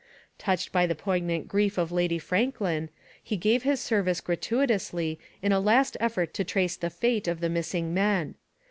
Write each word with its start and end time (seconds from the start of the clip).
Touched 0.39 0.71
by 0.71 0.87
the 0.87 0.95
poignant 0.95 1.47
grief 1.47 1.77
of 1.77 1.91
Lady 1.91 2.17
Franklin, 2.17 2.89
he 3.23 3.37
gave 3.37 3.61
his 3.61 3.79
service 3.79 4.19
gratuitously 4.19 5.19
in 5.43 5.51
a 5.51 5.59
last 5.59 5.95
effort 5.99 6.33
to 6.33 6.43
trace 6.43 6.75
the 6.75 6.89
fate 6.89 7.27
of 7.27 7.39
the 7.39 7.49
missing 7.49 7.93
men. 7.93 8.33